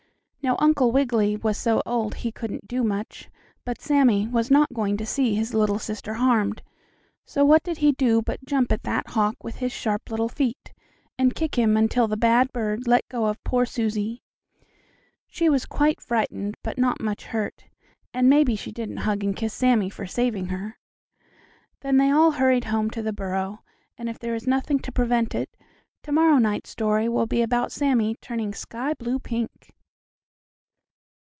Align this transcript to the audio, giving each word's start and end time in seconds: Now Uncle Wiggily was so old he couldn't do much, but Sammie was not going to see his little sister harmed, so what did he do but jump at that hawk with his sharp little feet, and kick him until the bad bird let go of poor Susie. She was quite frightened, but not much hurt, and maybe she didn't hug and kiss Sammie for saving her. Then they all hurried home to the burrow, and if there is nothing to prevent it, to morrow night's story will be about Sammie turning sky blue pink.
Now 0.43 0.55
Uncle 0.57 0.91
Wiggily 0.91 1.35
was 1.37 1.55
so 1.55 1.83
old 1.85 2.15
he 2.15 2.31
couldn't 2.31 2.67
do 2.67 2.83
much, 2.83 3.29
but 3.63 3.79
Sammie 3.79 4.27
was 4.27 4.49
not 4.49 4.73
going 4.73 4.97
to 4.97 5.05
see 5.05 5.35
his 5.35 5.53
little 5.53 5.77
sister 5.77 6.15
harmed, 6.15 6.63
so 7.23 7.45
what 7.45 7.61
did 7.61 7.77
he 7.77 7.91
do 7.91 8.23
but 8.23 8.43
jump 8.43 8.71
at 8.71 8.81
that 8.81 9.09
hawk 9.09 9.43
with 9.43 9.57
his 9.57 9.71
sharp 9.71 10.09
little 10.09 10.29
feet, 10.29 10.73
and 11.15 11.35
kick 11.35 11.59
him 11.59 11.77
until 11.77 12.07
the 12.07 12.17
bad 12.17 12.51
bird 12.51 12.87
let 12.87 13.07
go 13.07 13.25
of 13.27 13.41
poor 13.43 13.67
Susie. 13.67 14.23
She 15.27 15.47
was 15.47 15.67
quite 15.67 16.01
frightened, 16.01 16.55
but 16.63 16.79
not 16.79 16.99
much 16.99 17.25
hurt, 17.25 17.65
and 18.11 18.27
maybe 18.27 18.55
she 18.55 18.71
didn't 18.71 18.97
hug 19.05 19.23
and 19.23 19.35
kiss 19.35 19.53
Sammie 19.53 19.91
for 19.91 20.07
saving 20.07 20.47
her. 20.47 20.79
Then 21.81 21.97
they 21.97 22.09
all 22.09 22.31
hurried 22.31 22.65
home 22.65 22.89
to 22.89 23.03
the 23.03 23.13
burrow, 23.13 23.59
and 23.95 24.09
if 24.09 24.17
there 24.17 24.33
is 24.33 24.47
nothing 24.47 24.79
to 24.79 24.91
prevent 24.91 25.35
it, 25.35 25.55
to 26.01 26.11
morrow 26.11 26.39
night's 26.39 26.71
story 26.71 27.07
will 27.07 27.27
be 27.27 27.43
about 27.43 27.71
Sammie 27.71 28.15
turning 28.21 28.55
sky 28.55 28.95
blue 28.95 29.19
pink. 29.19 29.75